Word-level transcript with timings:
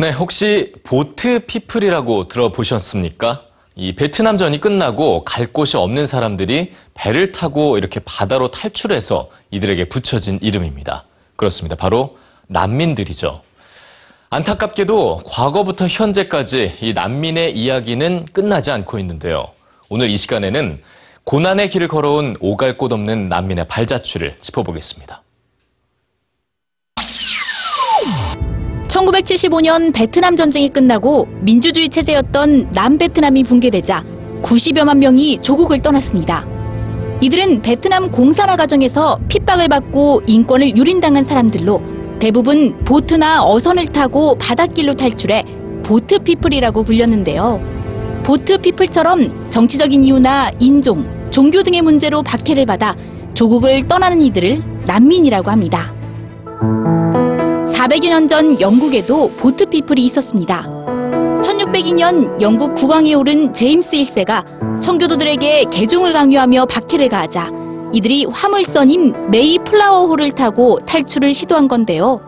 네, 0.00 0.12
혹시 0.12 0.72
보트 0.82 1.40
피플이라고 1.40 2.28
들어보셨습니까? 2.28 3.42
이 3.76 3.94
베트남전이 3.94 4.58
끝나고 4.58 5.24
갈 5.24 5.46
곳이 5.46 5.76
없는 5.76 6.06
사람들이 6.06 6.72
배를 6.94 7.32
타고 7.32 7.76
이렇게 7.76 8.00
바다로 8.02 8.50
탈출해서 8.50 9.28
이들에게 9.50 9.90
붙여진 9.90 10.38
이름입니다. 10.40 11.04
그렇습니다. 11.36 11.76
바로 11.76 12.16
난민들이죠. 12.46 13.42
안타깝게도 14.30 15.20
과거부터 15.26 15.86
현재까지 15.86 16.78
이 16.80 16.94
난민의 16.94 17.54
이야기는 17.54 18.28
끝나지 18.32 18.70
않고 18.70 18.98
있는데요. 19.00 19.48
오늘 19.90 20.08
이 20.08 20.16
시간에는 20.16 20.80
고난의 21.24 21.68
길을 21.68 21.88
걸어온 21.88 22.38
오갈 22.40 22.78
곳 22.78 22.90
없는 22.90 23.28
난민의 23.28 23.68
발자취를 23.68 24.38
짚어보겠습니다. 24.40 25.22
1975년 29.00 29.94
베트남 29.94 30.36
전쟁이 30.36 30.68
끝나고 30.68 31.26
민주주의 31.40 31.88
체제였던 31.88 32.70
남베트남이 32.72 33.44
붕괴되자 33.44 34.04
90여만 34.42 34.98
명이 34.98 35.38
조국을 35.42 35.80
떠났습니다. 35.80 36.46
이들은 37.22 37.62
베트남 37.62 38.10
공산화 38.10 38.56
과정에서 38.56 39.18
핍박을 39.28 39.68
받고 39.68 40.22
인권을 40.26 40.76
유린당한 40.76 41.24
사람들로 41.24 41.82
대부분 42.18 42.84
보트나 42.84 43.44
어선을 43.44 43.86
타고 43.86 44.36
바닷길로 44.36 44.94
탈출해 44.94 45.44
보트 45.82 46.20
피플이라고 46.20 46.82
불렸는데요. 46.82 47.60
보트 48.22 48.58
피플처럼 48.58 49.50
정치적인 49.50 50.04
이유나 50.04 50.52
인종, 50.60 51.04
종교 51.30 51.62
등의 51.62 51.82
문제로 51.82 52.22
박해를 52.22 52.66
받아 52.66 52.94
조국을 53.34 53.88
떠나는 53.88 54.22
이들을 54.22 54.84
난민이라고 54.86 55.50
합니다. 55.50 55.94
400여 57.80 58.10
년 58.10 58.28
전 58.28 58.60
영국에도 58.60 59.30
보트 59.38 59.64
피플이 59.64 60.04
있었습니다. 60.04 60.64
1602년 61.42 62.38
영국 62.42 62.74
국왕에 62.74 63.14
오른 63.14 63.54
제임스 63.54 63.96
1세가 63.96 64.82
청교도들에게 64.82 65.64
개종을 65.72 66.12
강요하며 66.12 66.66
박해를 66.66 67.08
가하자 67.08 67.50
이들이 67.94 68.26
화물선인 68.26 69.30
메이 69.30 69.58
플라워호를 69.60 70.32
타고 70.32 70.78
탈출을 70.80 71.32
시도한 71.32 71.68
건데요. 71.68 72.20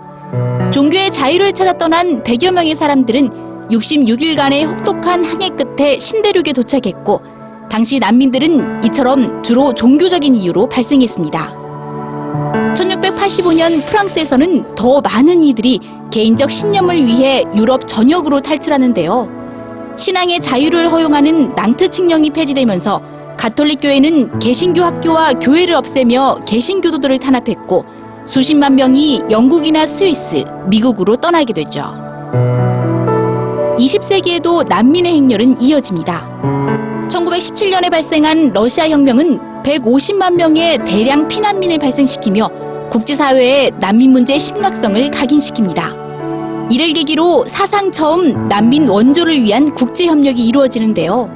종교의 0.73 1.11
자유를 1.11 1.53
찾아 1.53 1.77
떠난 1.77 2.23
100여 2.23 2.51
명의 2.51 2.75
사람들은 2.75 3.69
66일간의 3.69 4.67
혹독한 4.67 5.23
항해 5.23 5.51
끝에 5.51 5.99
신대륙에 5.99 6.55
도착했고 6.55 7.21
당시 7.71 7.99
난민들은 7.99 8.87
이처럼 8.87 9.43
주로 9.43 9.75
종교적인 9.75 10.35
이유로 10.35 10.71
발생했습니다. 10.71 11.62
1685년 13.23 13.85
프랑스에서는 13.87 14.75
더 14.75 15.01
많은 15.01 15.43
이들이 15.43 15.79
개인적 16.11 16.51
신념을 16.51 17.07
위해 17.07 17.45
유럽 17.55 17.87
전역으로 17.87 18.41
탈출하는데요. 18.41 19.95
신앙의 19.97 20.41
자유를 20.41 20.91
허용하는 20.91 21.55
낭트 21.55 21.91
칙령이 21.91 22.31
폐지되면서 22.31 23.03
가톨릭 23.37 23.81
교회는 23.83 24.39
개신교 24.39 24.83
학교와 24.83 25.35
교회를 25.35 25.75
없애며 25.75 26.39
개신교도들을 26.47 27.19
탄압했고 27.19 27.85
수십만 28.27 28.75
명이 28.77 29.23
영국이나 29.31 29.87
스위스, 29.87 30.45
미국으로 30.69 31.17
떠나게 31.17 31.53
되죠. 31.53 31.83
20세기에도 33.79 34.67
난민의 34.69 35.13
행렬은 35.13 35.61
이어집니다. 35.61 37.09
1917년에 37.09 37.91
발생한 37.91 38.53
러시아 38.53 38.89
혁명은 38.89 39.63
150만 39.63 40.35
명의 40.35 40.79
대량 40.85 41.29
피난민을 41.29 41.79
발생시키며 41.79 42.72
국제사회의 42.93 43.73
난민 43.81 44.13
문제의 44.13 44.39
심각성을 44.39 45.11
각인시킵니다. 45.11 46.71
이를 46.71 46.93
계기로 46.93 47.47
사상 47.47 47.91
처음 47.91 48.49
난민 48.49 48.87
원조를 48.87 49.43
위한 49.43 49.73
국제협력이 49.73 50.47
이루어지는데요. 50.47 51.31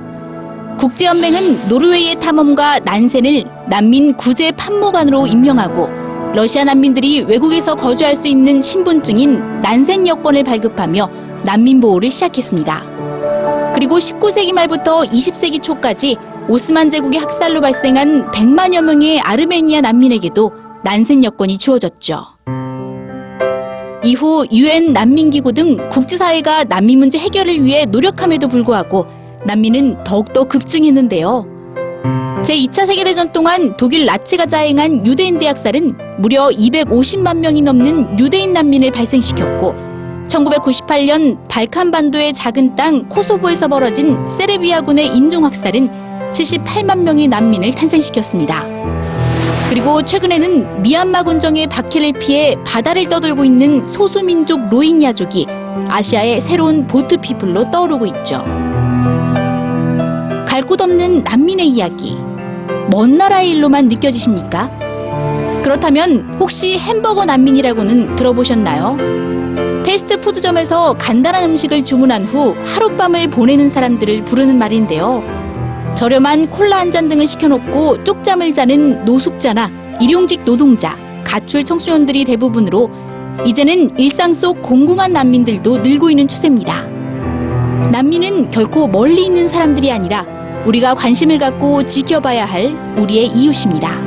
국제연맹은 0.79 1.69
노르웨이의 1.71 2.17
탐험가 2.17 2.81
난센을 2.81 3.45
난민 3.71 4.19
구제 4.19 4.51
판무관으로 4.53 5.27
임명하고 5.27 5.89
러시아 6.35 6.65
난민들이 6.65 7.23
외국에서 7.23 7.75
거주할 7.75 8.17
수 8.17 8.29
있는 8.29 8.61
신분증인 8.61 9.63
난센 9.63 10.07
여권을 10.07 10.45
발급하며 10.45 11.11
난민 11.45 11.81
보호를 11.81 12.11
시작했습니다. 12.11 13.73
그리고 13.75 13.97
19세기 13.97 14.53
말부터 14.53 15.05
20세기 15.05 15.63
초까지 15.63 16.19
오스만 16.49 16.91
제국의 16.91 17.19
학살로 17.19 17.63
발생한 17.63 18.31
100만여 18.31 18.83
명의 18.83 19.21
아르메니아 19.21 19.81
난민에게도 19.81 20.66
난생 20.85 21.25
여권이 21.25 21.59
주어졌죠. 21.59 22.25
이후 24.05 24.47
유엔 24.53 24.93
난민기구 24.93 25.53
등 25.53 25.89
국제사회가 25.91 26.65
난민 26.65 26.99
문제 26.99 27.19
해결을 27.19 27.65
위해 27.65 27.85
노력함에도 27.87 28.47
불구하고 28.49 29.07
난민은 29.47 30.05
더욱더 30.05 30.45
급증했는데요. 30.45 31.57
제2차 32.43 32.87
세계대전 32.87 33.33
동안 33.33 33.77
독일 33.77 34.07
나치가 34.07 34.47
자행한 34.47 35.05
유대인 35.07 35.39
대학살은 35.39 36.19
무려 36.19 36.49
250만 36.49 37.39
명이 37.39 37.63
넘는 37.63 38.19
유대인 38.19 38.53
난민을 38.53 38.93
발생시켰고 38.93 39.75
1998년 40.29 41.39
발칸 41.49 41.91
반도의 41.91 42.35
작은 42.35 42.77
땅 42.77 43.09
코소보에서 43.09 43.69
벌어진 43.69 44.17
세르비아군의 44.29 45.09
인종 45.17 45.45
학살은 45.45 46.31
78만 46.31 46.99
명의 46.99 47.27
난민을 47.27 47.73
탄생시켰습니다. 47.73 48.65
그리고 49.69 50.03
최근에는 50.03 50.83
미얀마 50.83 51.25
군정의 51.25 51.67
박해를 51.67 52.13
피해 52.13 52.57
바다를 52.65 53.09
떠돌고 53.09 53.45
있는 53.45 53.87
소수민족 53.87 54.71
로힝야족이 54.71 55.47
아시아의 55.89 56.41
새로운 56.41 56.87
보트 56.87 57.19
피플로 57.19 57.71
떠오르고 57.71 58.07
있죠. 58.07 58.43
갈 60.47 60.63
곳 60.67 60.81
없는 60.81 61.23
난민의 61.23 61.69
이야기. 61.69 62.17
먼 62.91 63.19
나라의 63.19 63.51
일로만 63.51 63.89
느껴지십니까? 63.89 64.71
그렇다면 65.63 66.35
혹시 66.41 66.79
햄버거 66.79 67.25
난민이라고는 67.25 68.17
들어보셨나요? 68.17 68.97
패스트푸드점에서 69.85 70.95
간단한 70.95 71.45
음식을 71.51 71.85
주문한 71.85 72.25
후 72.25 72.57
하룻밤을 72.65 73.29
보내는 73.29 73.69
사람들을 73.71 74.25
부르는 74.25 74.57
말인데요. 74.59 75.23
저렴한 75.97 76.51
콜라 76.51 76.79
한 76.79 76.91
잔 76.93 77.09
등을 77.09 77.27
시켜놓고 77.27 78.05
쪽잠을 78.05 78.53
자는 78.53 79.05
노숙자나 79.05 79.99
일용직 80.01 80.45
노동자, 80.45 80.95
가출 81.25 81.65
청소년들이 81.65 82.25
대부분으로 82.25 82.91
이제는 83.47 83.99
일상 83.99 84.33
속 84.35 84.63
공공한 84.63 85.13
난민들도 85.13 85.79
늘고 85.79 86.11
있는 86.11 86.29
추세입니다. 86.29 86.83
난민은 87.91 88.51
결코 88.51 88.87
멀리 88.87 89.25
있는 89.25 89.49
사람들이 89.49 89.91
아니라 89.91 90.25
우리가 90.67 90.95
관심을 90.95 91.39
갖고 91.39 91.83
지켜봐야 91.83 92.45
할 92.45 92.77
우리의 92.99 93.29
이웃입니다. 93.29 94.06